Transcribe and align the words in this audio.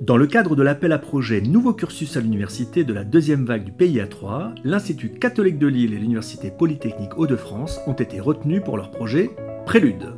Dans 0.00 0.16
le 0.16 0.28
cadre 0.28 0.54
de 0.54 0.62
l'appel 0.62 0.92
à 0.92 0.98
projet 0.98 1.40
Nouveau 1.40 1.72
cursus 1.72 2.16
à 2.16 2.20
l'université 2.20 2.84
de 2.84 2.94
la 2.94 3.02
deuxième 3.02 3.44
vague 3.44 3.64
du 3.64 3.72
PIA 3.72 4.06
3, 4.06 4.54
l'Institut 4.62 5.10
catholique 5.10 5.58
de 5.58 5.66
Lille 5.66 5.92
et 5.92 5.98
l'Université 5.98 6.52
polytechnique 6.52 7.18
Hauts-de-France 7.18 7.80
ont 7.88 7.94
été 7.94 8.20
retenus 8.20 8.62
pour 8.64 8.76
leur 8.76 8.92
projet 8.92 9.30
Prélude. 9.66 10.14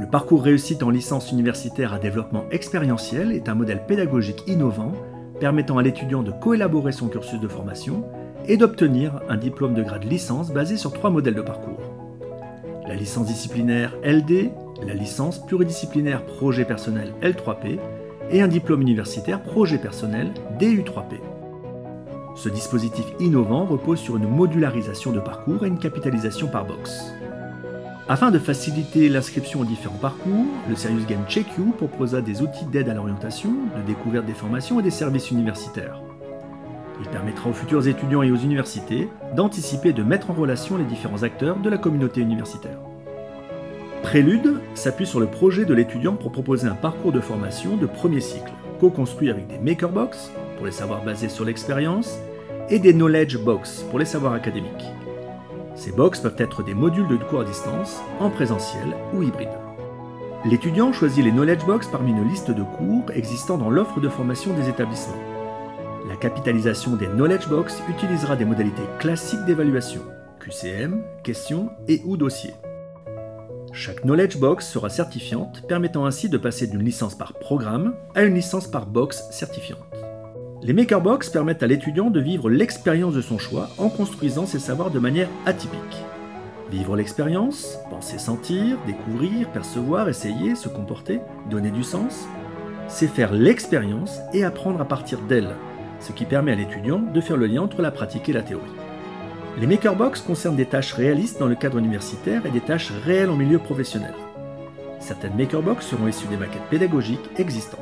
Le 0.00 0.08
parcours 0.08 0.42
réussite 0.42 0.82
en 0.82 0.88
licence 0.88 1.32
universitaire 1.32 1.92
à 1.92 1.98
développement 1.98 2.46
expérientiel 2.50 3.30
est 3.30 3.50
un 3.50 3.54
modèle 3.54 3.84
pédagogique 3.86 4.42
innovant 4.46 4.92
permettant 5.38 5.76
à 5.76 5.82
l'étudiant 5.82 6.22
de 6.22 6.32
coélaborer 6.32 6.92
son 6.92 7.08
cursus 7.08 7.40
de 7.40 7.48
formation 7.48 8.06
et 8.48 8.56
d'obtenir 8.56 9.20
un 9.28 9.36
diplôme 9.36 9.74
de 9.74 9.82
grade 9.82 10.04
licence 10.04 10.50
basé 10.50 10.78
sur 10.78 10.94
trois 10.94 11.10
modèles 11.10 11.34
de 11.34 11.42
parcours. 11.42 11.92
La 12.88 12.94
licence 12.94 13.26
disciplinaire 13.26 13.94
LD, 14.02 14.50
la 14.86 14.94
licence 14.94 15.44
pluridisciplinaire 15.44 16.24
projet 16.24 16.64
personnel 16.64 17.12
L3P 17.22 17.78
et 18.30 18.42
un 18.42 18.48
diplôme 18.48 18.82
universitaire 18.82 19.42
projet 19.42 19.78
personnel 19.78 20.32
DU3P. 20.58 21.20
Ce 22.36 22.48
dispositif 22.48 23.04
innovant 23.20 23.64
repose 23.64 24.00
sur 24.00 24.16
une 24.16 24.28
modularisation 24.28 25.12
de 25.12 25.20
parcours 25.20 25.64
et 25.64 25.68
une 25.68 25.78
capitalisation 25.78 26.48
par 26.48 26.64
box. 26.64 27.12
Afin 28.08 28.30
de 28.30 28.38
faciliter 28.38 29.08
l'inscription 29.08 29.60
aux 29.60 29.64
différents 29.64 29.94
parcours, 29.96 30.44
le 30.68 30.76
Serious 30.76 31.06
Game 31.08 31.24
Check 31.28 31.46
You 31.56 31.72
proposa 31.76 32.20
des 32.20 32.42
outils 32.42 32.66
d'aide 32.66 32.88
à 32.88 32.94
l'orientation, 32.94 33.50
de 33.76 33.86
découverte 33.86 34.26
des 34.26 34.34
formations 34.34 34.78
et 34.80 34.82
des 34.82 34.90
services 34.90 35.30
universitaires. 35.30 36.02
Il 37.00 37.08
permettra 37.08 37.48
aux 37.48 37.54
futurs 37.54 37.86
étudiants 37.88 38.22
et 38.22 38.30
aux 38.30 38.36
universités 38.36 39.08
d'anticiper 39.34 39.90
et 39.90 39.92
de 39.94 40.02
mettre 40.02 40.30
en 40.30 40.34
relation 40.34 40.76
les 40.76 40.84
différents 40.84 41.22
acteurs 41.22 41.56
de 41.56 41.70
la 41.70 41.78
communauté 41.78 42.20
universitaire. 42.20 42.78
Prélude 44.04 44.60
s'appuie 44.74 45.06
sur 45.06 45.18
le 45.18 45.26
projet 45.26 45.64
de 45.64 45.72
l'étudiant 45.72 46.14
pour 46.14 46.30
proposer 46.30 46.68
un 46.68 46.74
parcours 46.74 47.10
de 47.10 47.20
formation 47.20 47.78
de 47.78 47.86
premier 47.86 48.20
cycle, 48.20 48.52
co-construit 48.78 49.30
avec 49.30 49.46
des 49.46 49.58
Makerbox 49.58 50.30
pour 50.56 50.66
les 50.66 50.72
savoirs 50.72 51.02
basés 51.02 51.30
sur 51.30 51.46
l'expérience 51.46 52.18
et 52.68 52.78
des 52.78 52.92
Knowledge 52.92 53.38
Box 53.38 53.82
pour 53.88 53.98
les 53.98 54.04
savoirs 54.04 54.34
académiques. 54.34 54.70
Ces 55.74 55.90
box 55.90 56.20
peuvent 56.20 56.36
être 56.36 56.62
des 56.62 56.74
modules 56.74 57.08
de 57.08 57.16
cours 57.16 57.40
à 57.40 57.44
distance, 57.44 58.02
en 58.20 58.28
présentiel 58.28 58.94
ou 59.14 59.22
hybride. 59.22 59.48
L'étudiant 60.44 60.92
choisit 60.92 61.24
les 61.24 61.32
Knowledge 61.32 61.64
Box 61.64 61.88
parmi 61.88 62.10
une 62.10 62.28
liste 62.28 62.50
de 62.50 62.62
cours 62.62 63.10
existant 63.14 63.56
dans 63.56 63.70
l'offre 63.70 64.00
de 64.00 64.10
formation 64.10 64.52
des 64.52 64.68
établissements. 64.68 65.16
La 66.08 66.16
capitalisation 66.16 66.94
des 66.94 67.06
Knowledge 67.06 67.48
Box 67.48 67.82
utilisera 67.88 68.36
des 68.36 68.44
modalités 68.44 68.82
classiques 68.98 69.44
d'évaluation, 69.46 70.02
QCM, 70.40 71.02
questions 71.22 71.70
et 71.88 72.02
ou 72.04 72.18
dossiers. 72.18 72.54
Chaque 73.76 74.04
Knowledge 74.04 74.38
Box 74.38 74.68
sera 74.68 74.88
certifiante, 74.88 75.66
permettant 75.66 76.06
ainsi 76.06 76.28
de 76.28 76.38
passer 76.38 76.68
d'une 76.68 76.84
licence 76.84 77.16
par 77.16 77.32
programme 77.32 77.96
à 78.14 78.22
une 78.22 78.36
licence 78.36 78.68
par 78.68 78.86
box 78.86 79.24
certifiante. 79.32 79.80
Les 80.62 80.72
Makerbox 80.72 81.28
permettent 81.28 81.64
à 81.64 81.66
l'étudiant 81.66 82.08
de 82.08 82.20
vivre 82.20 82.48
l'expérience 82.48 83.14
de 83.14 83.20
son 83.20 83.36
choix 83.36 83.70
en 83.76 83.88
construisant 83.88 84.46
ses 84.46 84.60
savoirs 84.60 84.92
de 84.92 85.00
manière 85.00 85.28
atypique. 85.44 86.04
Vivre 86.70 86.96
l'expérience, 86.96 87.76
penser, 87.90 88.18
sentir, 88.18 88.78
découvrir, 88.86 89.50
percevoir, 89.50 90.08
essayer, 90.08 90.54
se 90.54 90.68
comporter, 90.68 91.20
donner 91.50 91.72
du 91.72 91.82
sens, 91.82 92.28
c'est 92.86 93.08
faire 93.08 93.32
l'expérience 93.32 94.20
et 94.32 94.44
apprendre 94.44 94.80
à 94.80 94.84
partir 94.84 95.18
d'elle, 95.22 95.50
ce 95.98 96.12
qui 96.12 96.26
permet 96.26 96.52
à 96.52 96.56
l'étudiant 96.56 97.00
de 97.00 97.20
faire 97.20 97.36
le 97.36 97.46
lien 97.46 97.62
entre 97.62 97.82
la 97.82 97.90
pratique 97.90 98.28
et 98.28 98.32
la 98.32 98.42
théorie. 98.42 98.70
Les 99.56 99.68
Makerbox 99.68 100.20
concernent 100.20 100.56
des 100.56 100.66
tâches 100.66 100.94
réalistes 100.94 101.38
dans 101.38 101.46
le 101.46 101.54
cadre 101.54 101.78
universitaire 101.78 102.44
et 102.44 102.50
des 102.50 102.60
tâches 102.60 102.90
réelles 103.04 103.30
en 103.30 103.36
milieu 103.36 103.60
professionnel. 103.60 104.12
Certaines 104.98 105.36
Makerbox 105.36 105.86
seront 105.86 106.08
issues 106.08 106.26
des 106.26 106.36
maquettes 106.36 106.68
pédagogiques 106.70 107.30
existantes. 107.38 107.78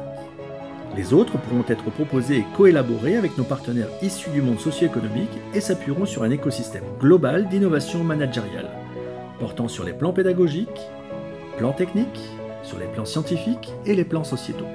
Les 0.94 1.14
autres 1.14 1.38
pourront 1.38 1.64
être 1.68 1.90
proposées 1.90 2.38
et 2.38 2.46
coélaborées 2.54 3.16
avec 3.16 3.38
nos 3.38 3.44
partenaires 3.44 3.88
issus 4.02 4.28
du 4.28 4.42
monde 4.42 4.60
socio-économique 4.60 5.30
et 5.54 5.62
s'appuieront 5.62 6.04
sur 6.04 6.24
un 6.24 6.30
écosystème 6.30 6.84
global 7.00 7.48
d'innovation 7.48 8.04
managériale, 8.04 8.68
portant 9.40 9.68
sur 9.68 9.84
les 9.84 9.94
plans 9.94 10.12
pédagogiques, 10.12 10.68
plans 11.56 11.72
techniques, 11.72 12.20
sur 12.62 12.78
les 12.78 12.86
plans 12.86 13.06
scientifiques 13.06 13.72
et 13.86 13.94
les 13.94 14.04
plans 14.04 14.24
sociétaux. 14.24 14.68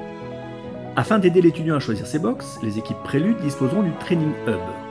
Afin 0.95 1.19
d'aider 1.19 1.41
l'étudiant 1.41 1.75
à 1.75 1.79
choisir 1.79 2.07
ses 2.07 2.17
box, 2.17 2.57
les 2.63 2.79
équipes 2.79 3.03
Prélude 3.03 3.37
disposeront 3.37 3.83
du 3.83 3.91
Training 3.99 4.31
Hub, 4.47 4.86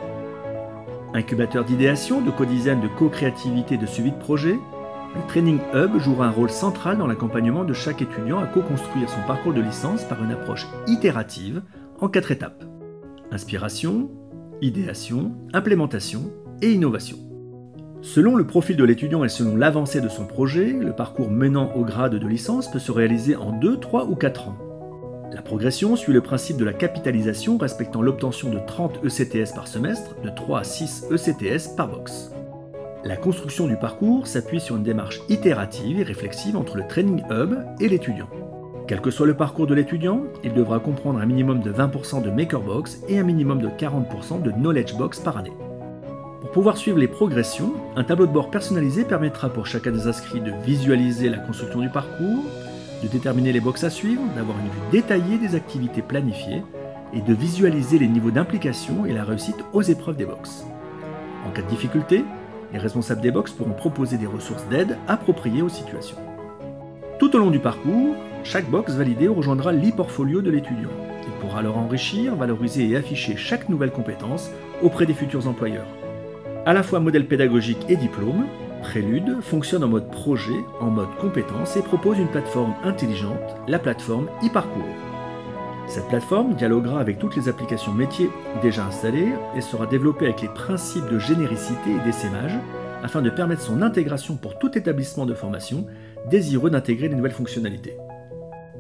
Incubateur 1.17 1.65
d'idéation, 1.65 2.21
de 2.21 2.31
co-design, 2.31 2.83
de 2.83 2.89
co-créativité, 2.89 3.79
de 3.79 3.87
suivi 3.87 4.11
de 4.11 4.19
projet, 4.19 4.59
le 5.15 5.27
Training 5.29 5.61
Hub 5.73 5.99
jouera 5.99 6.27
un 6.27 6.31
rôle 6.31 6.51
central 6.51 6.99
dans 6.99 7.07
l'accompagnement 7.07 7.65
de 7.65 7.73
chaque 7.73 8.03
étudiant 8.03 8.39
à 8.39 8.47
co-construire 8.47 9.09
son 9.09 9.23
parcours 9.27 9.55
de 9.55 9.63
licence 9.63 10.05
par 10.05 10.23
une 10.23 10.33
approche 10.33 10.67
itérative 10.87 11.63
en 12.01 12.11
quatre 12.11 12.33
étapes. 12.33 12.65
Inspiration, 13.31 14.11
idéation, 14.61 15.33
implémentation 15.55 16.31
et 16.61 16.73
innovation. 16.73 17.17
Selon 18.03 18.37
le 18.37 18.47
profil 18.47 18.77
de 18.77 18.85
l'étudiant 18.85 19.25
et 19.25 19.31
selon 19.31 19.57
l'avancée 19.57 20.03
de 20.03 20.11
son 20.11 20.27
projet, 20.27 20.75
le 20.75 20.93
parcours 20.93 21.31
menant 21.31 21.73
au 21.77 21.83
grade 21.83 22.17
de 22.17 22.29
licence 22.29 22.71
peut 22.71 22.79
se 22.79 22.93
réaliser 22.93 23.37
en 23.37 23.53
2, 23.53 23.81
3 23.81 24.05
ou 24.05 24.17
4 24.17 24.49
ans. 24.49 24.66
La 25.33 25.43
progression 25.43 25.97
suit 25.97 26.13
le 26.13 26.21
principe 26.21 26.57
de 26.57 26.65
la 26.65 26.73
capitalisation 26.73 27.59
respectant 27.59 28.01
l'obtention 28.01 28.49
de 28.49 28.61
30 28.65 29.01
ECTS 29.05 29.53
par 29.55 29.67
semestre, 29.67 30.15
de 30.23 30.31
3 30.31 30.61
à 30.61 30.65
6 30.65 31.07
ECTS 31.11 31.75
par 31.77 31.89
box. 31.89 32.31
La 33.05 33.17
construction 33.17 33.67
du 33.67 33.77
parcours 33.77 34.27
s'appuie 34.27 34.61
sur 34.61 34.77
une 34.77 34.85
démarche 34.85 35.21
itérative 35.29 35.99
et 35.99 36.05
réflexive 36.05 36.57
entre 36.57 36.77
le 36.77 36.87
Training 36.87 37.23
Hub 37.31 37.55
et 37.81 37.89
l'étudiant. 37.89 38.29
Quel 38.87 39.01
que 39.01 39.11
soit 39.11 39.27
le 39.27 39.37
parcours 39.37 39.67
de 39.67 39.75
l'étudiant, 39.75 40.23
il 40.45 40.53
devra 40.53 40.79
comprendre 40.79 41.19
un 41.19 41.27
minimum 41.27 41.61
de 41.61 41.73
20% 41.73 42.23
de 42.23 42.31
Makerbox 42.31 43.01
et 43.09 43.19
un 43.19 43.25
minimum 43.25 43.61
de 43.61 43.69
40% 43.69 44.43
de 44.43 44.53
Knowledge 44.53 44.95
Box 44.95 45.19
par 45.19 45.37
année. 45.37 45.53
Pour 46.41 46.51
pouvoir 46.53 46.77
suivre 46.77 46.99
les 46.99 47.09
progressions, 47.09 47.75
un 47.97 48.05
tableau 48.05 48.27
de 48.27 48.33
bord 48.33 48.51
personnalisé 48.51 49.05
permettra 49.05 49.49
pour 49.49 49.67
chacun 49.67 49.91
des 49.91 50.07
inscrits 50.07 50.41
de 50.41 50.53
visualiser 50.65 51.29
la 51.29 51.39
construction 51.39 51.81
du 51.81 51.89
parcours, 51.89 52.45
de 53.03 53.09
déterminer 53.09 53.53
les 53.53 53.61
box 53.61 53.85
à 53.85 53.91
suivre, 53.91 54.23
d'avoir 54.35 54.59
une 54.59 54.67
vue 54.67 54.91
détaillée 54.91 55.39
des 55.39 55.55
activités 55.55 56.03
planifiées 56.03 56.63
et 57.13 57.21
de 57.21 57.35
visualiser 57.35 57.99
les 57.99 58.09
niveaux 58.09 58.31
d'implication 58.31 59.07
et 59.07 59.13
la 59.13 59.25
réussite 59.25 59.65
aux 59.73 59.83
épreuves 59.83 60.17
des 60.17 60.25
box. 60.25 60.65
En 61.47 61.51
cas 61.51 61.63
de 61.63 61.69
difficulté, 61.69 62.25
les 62.73 62.79
responsables 62.79 63.21
des 63.21 63.31
box 63.31 63.53
pourront 63.53 63.71
proposer 63.71 64.19
des 64.19 64.27
ressources 64.27 64.67
d'aide 64.69 64.99
appropriées 65.07 65.63
aux 65.63 65.69
situations. 65.69 66.17
Tout 67.19 67.35
au 67.35 67.39
long 67.39 67.51
du 67.51 67.61
parcours, 67.61 68.15
chaque 68.45 68.69
box 68.71 68.93
validé 68.93 69.29
rejoindra 69.29 69.73
l'e-portfolio 69.73 70.43
de 70.43 70.51
l'étudiant. 70.51 70.91
Il 71.27 71.33
pourra 71.41 71.61
alors 71.61 71.79
enrichir, 71.79 72.35
valoriser 72.35 72.89
et 72.89 72.97
afficher 72.97 73.37
chaque 73.37 73.69
nouvelle 73.69 73.91
compétence 73.91 74.51
auprès 74.83 75.07
des 75.07 75.15
futurs 75.15 75.49
employeurs. 75.49 75.87
À 76.67 76.73
la 76.73 76.83
fois 76.83 77.01
modèle 77.01 77.27
pédagogique 77.27 77.87
et 77.89 77.97
diplôme, 77.97 78.47
Prélude 78.91 79.41
fonctionne 79.41 79.83
en 79.83 79.89
mode 79.89 80.13
projet, 80.13 80.65
en 80.79 80.91
mode 80.91 81.13
compétence 81.21 81.77
et 81.77 81.83
propose 81.83 82.19
une 82.19 82.29
plateforme 82.29 82.73
intelligente, 82.85 83.57
la 83.67 83.81
plateforme 83.81 84.29
e-parcours. 84.45 84.95
Cette 85.89 86.07
plateforme 86.07 86.55
dialoguera 86.55 87.01
avec 87.01 87.19
toutes 87.19 87.35
les 87.35 87.49
applications 87.49 87.93
métiers 87.93 88.31
déjà 88.63 88.87
installées 88.87 89.33
et 89.57 89.61
sera 89.61 89.87
développée 89.87 90.27
avec 90.27 90.41
les 90.41 90.49
principes 90.49 91.09
de 91.11 91.19
généricité 91.19 91.91
et 91.91 92.05
d'essaimage 92.05 92.57
afin 93.03 93.23
de 93.23 93.31
permettre 93.31 93.63
son 93.63 93.83
intégration 93.83 94.37
pour 94.37 94.57
tout 94.57 94.79
établissement 94.79 95.27
de 95.27 95.35
formation 95.35 95.89
désireux 96.31 96.71
d'intégrer 96.71 97.09
les 97.09 97.17
nouvelles 97.17 97.33
fonctionnalités. 97.33 97.97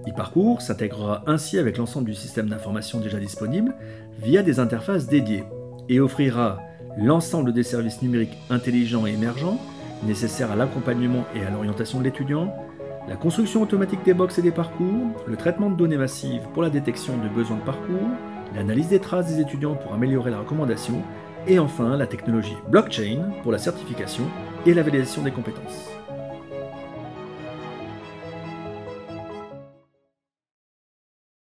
eParcours 0.06 0.62
s'intégrera 0.62 1.24
ainsi 1.26 1.58
avec 1.58 1.78
l'ensemble 1.78 2.06
du 2.06 2.14
système 2.14 2.48
d'information 2.48 3.00
déjà 3.00 3.18
disponible 3.18 3.74
via 4.22 4.44
des 4.44 4.60
interfaces 4.60 5.08
dédiées 5.08 5.44
et 5.88 5.98
offrira 5.98 6.60
l'ensemble 6.96 7.52
des 7.52 7.64
services 7.64 8.02
numériques 8.02 8.38
intelligents 8.50 9.04
et 9.04 9.12
émergents 9.12 9.58
nécessaires 10.02 10.50
à 10.50 10.56
l'accompagnement 10.56 11.24
et 11.34 11.44
à 11.44 11.50
l'orientation 11.50 11.98
de 11.98 12.04
l'étudiant, 12.04 12.54
la 13.08 13.16
construction 13.16 13.62
automatique 13.62 14.04
des 14.04 14.14
box 14.14 14.38
et 14.38 14.42
des 14.42 14.50
parcours, 14.50 15.08
le 15.26 15.36
traitement 15.36 15.70
de 15.70 15.76
données 15.76 15.96
massives 15.96 16.42
pour 16.52 16.62
la 16.62 16.70
détection 16.70 17.16
de 17.16 17.28
besoins 17.28 17.56
de 17.56 17.62
parcours, 17.62 18.08
l'analyse 18.54 18.88
des 18.88 19.00
traces 19.00 19.28
des 19.28 19.40
étudiants 19.40 19.74
pour 19.74 19.94
améliorer 19.94 20.30
la 20.30 20.40
recommandation, 20.40 21.02
et 21.46 21.58
enfin 21.58 21.96
la 21.96 22.06
technologie 22.06 22.56
blockchain 22.68 23.30
pour 23.42 23.52
la 23.52 23.58
certification 23.58 24.24
et 24.66 24.74
la 24.74 24.82
validation 24.82 25.22
des 25.22 25.30
compétences. 25.30 25.95